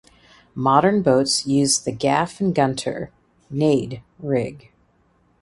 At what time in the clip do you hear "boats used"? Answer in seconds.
1.03-1.85